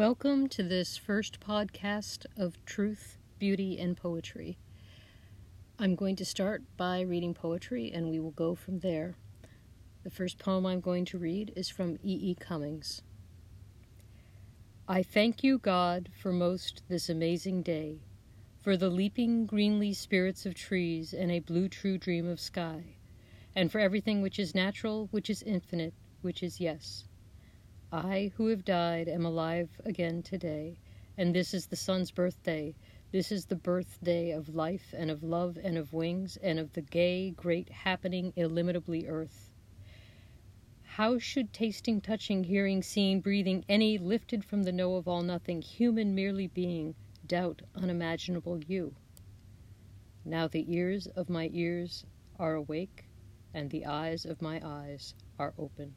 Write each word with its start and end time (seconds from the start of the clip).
Welcome 0.00 0.48
to 0.48 0.62
this 0.62 0.96
first 0.96 1.40
podcast 1.40 2.24
of 2.34 2.64
Truth, 2.64 3.18
Beauty, 3.38 3.78
and 3.78 3.94
Poetry. 3.94 4.56
I'm 5.78 5.94
going 5.94 6.16
to 6.16 6.24
start 6.24 6.62
by 6.78 7.02
reading 7.02 7.34
poetry 7.34 7.92
and 7.92 8.08
we 8.08 8.18
will 8.18 8.30
go 8.30 8.54
from 8.54 8.78
there. 8.78 9.16
The 10.02 10.08
first 10.08 10.38
poem 10.38 10.64
I'm 10.64 10.80
going 10.80 11.04
to 11.04 11.18
read 11.18 11.52
is 11.54 11.68
from 11.68 11.98
E. 12.02 12.30
E. 12.30 12.34
Cummings. 12.34 13.02
I 14.88 15.02
thank 15.02 15.44
you, 15.44 15.58
God, 15.58 16.08
for 16.18 16.32
most 16.32 16.82
this 16.88 17.10
amazing 17.10 17.60
day, 17.62 18.00
for 18.62 18.78
the 18.78 18.88
leaping 18.88 19.44
greenly 19.44 19.92
spirits 19.92 20.46
of 20.46 20.54
trees 20.54 21.12
and 21.12 21.30
a 21.30 21.40
blue 21.40 21.68
true 21.68 21.98
dream 21.98 22.26
of 22.26 22.40
sky, 22.40 22.96
and 23.54 23.70
for 23.70 23.80
everything 23.80 24.22
which 24.22 24.38
is 24.38 24.54
natural, 24.54 25.08
which 25.10 25.28
is 25.28 25.42
infinite, 25.42 25.92
which 26.22 26.42
is 26.42 26.58
yes. 26.58 27.04
I, 27.92 28.30
who 28.36 28.46
have 28.46 28.64
died, 28.64 29.08
am 29.08 29.24
alive 29.24 29.68
again 29.84 30.22
today, 30.22 30.78
and 31.18 31.34
this 31.34 31.52
is 31.52 31.66
the 31.66 31.74
sun's 31.74 32.12
birthday. 32.12 32.76
This 33.10 33.32
is 33.32 33.46
the 33.46 33.56
birthday 33.56 34.30
of 34.30 34.54
life 34.54 34.94
and 34.96 35.10
of 35.10 35.24
love 35.24 35.58
and 35.60 35.76
of 35.76 35.92
wings 35.92 36.36
and 36.36 36.60
of 36.60 36.72
the 36.74 36.82
gay, 36.82 37.32
great, 37.32 37.68
happening, 37.68 38.32
illimitably 38.36 39.08
earth. 39.08 39.50
How 40.84 41.18
should 41.18 41.52
tasting, 41.52 42.00
touching, 42.00 42.44
hearing, 42.44 42.80
seeing, 42.80 43.20
breathing, 43.20 43.64
any 43.68 43.98
lifted 43.98 44.44
from 44.44 44.62
the 44.62 44.72
no 44.72 44.94
of 44.94 45.08
all 45.08 45.22
nothing, 45.22 45.60
human 45.60 46.14
merely 46.14 46.46
being, 46.46 46.94
doubt 47.26 47.62
unimaginable 47.74 48.62
you? 48.68 48.94
Now 50.24 50.46
the 50.46 50.72
ears 50.72 51.08
of 51.08 51.28
my 51.28 51.50
ears 51.52 52.06
are 52.38 52.54
awake, 52.54 53.06
and 53.52 53.68
the 53.68 53.86
eyes 53.86 54.24
of 54.24 54.40
my 54.40 54.60
eyes 54.64 55.14
are 55.40 55.54
open. 55.58 55.96